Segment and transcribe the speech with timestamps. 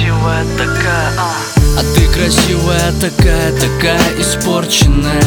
[0.00, 1.34] красивая такая, а.
[1.76, 5.22] а ты красивая такая, такая испорченная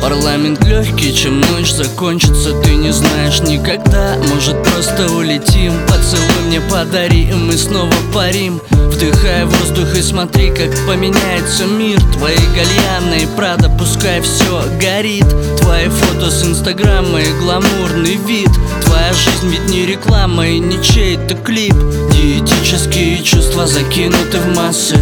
[0.00, 7.28] Парламент легкий, чем ночь закончится Ты не знаешь никогда, может просто улетим Поцелуй мне подари,
[7.28, 8.60] и мы снова парим.
[8.70, 12.00] Вдыхай воздух и смотри, как поменяется мир.
[12.14, 15.26] Твои гальяны и Прада, пускай все горит.
[15.60, 18.50] Твои фото с инстаграма и гламурный вид.
[18.84, 21.74] Твоя жизнь ведь не реклама и не чей-то клип.
[22.12, 24.96] Диетические чувства закинуты в массы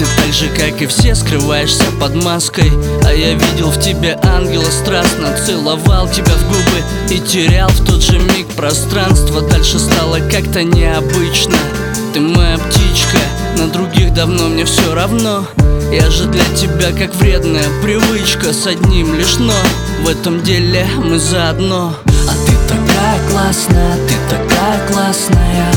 [0.00, 2.72] ты так же, как и все, скрываешься под маской.
[3.04, 8.02] А я видел в тебе ангела страстно Целовал тебя в губы и терял в тот
[8.02, 9.42] же миг пространство.
[9.42, 11.56] Дальше стало как-то необычно.
[12.14, 13.18] Ты моя птичка,
[13.58, 15.46] на других давно мне все равно.
[15.92, 19.52] Я же для тебя как вредная привычка С одним лишь но
[20.04, 21.94] В этом деле мы заодно.
[22.06, 25.70] А ты такая классная, ты такая классная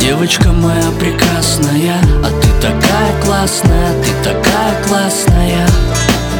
[0.00, 5.66] Девочка моя прекрасная, а ты такая классная, ты такая классная.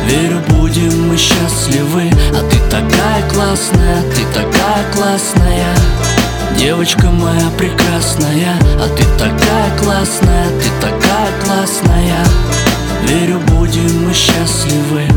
[0.06, 5.74] Верю, будем мы счастливы, а ты такая классная, ты такая классная.
[6.58, 12.24] Девочка моя прекрасная, а ты такая классная, ты такая классная.
[13.02, 15.08] Верю, будем мы счастливы.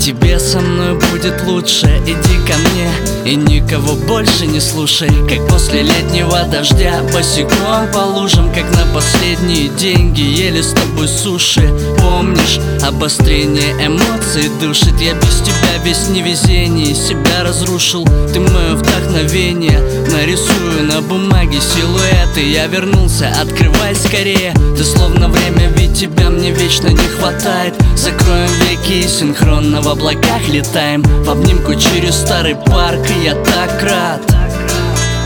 [0.00, 2.90] Тебе со мной будет лучше, иди ко мне
[3.24, 7.02] И никого больше не слушай Как после летнего дождя.
[7.12, 11.68] Босиком по лужам, как на последние деньги Ели с тобой суши.
[11.98, 16.94] Помнишь, обострение эмоций душит Я без тебя весь невезение.
[16.94, 19.80] Себя разрушил, ты мое вдохновение.
[20.10, 24.54] Нарисую на бумаге силуэты Я вернулся, открывай скорее.
[24.76, 27.74] Ты словно время, ведь тебя мне вечно не хватает.
[27.96, 33.82] Закроем веки и синхронно в облаках летаем В обнимку через старый парк И я так
[33.82, 34.20] рад,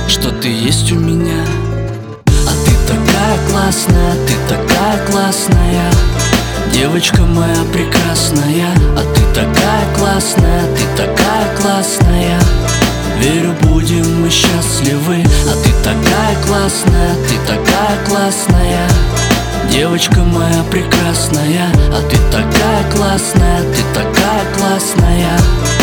[0.08, 1.44] что ты есть у меня.
[2.26, 5.90] А ты такая классная, ты такая классная.
[6.72, 12.40] Девочка моя прекрасная А ты такая классная, ты такая классная.
[13.18, 18.88] Верю, будем мы счастливы А ты такая классная, ты такая классная.
[19.70, 25.79] Девочка моя прекрасная, а ты такая классная, ты такая классная